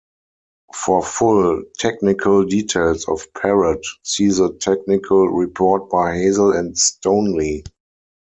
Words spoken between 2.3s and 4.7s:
details of Parrot, see the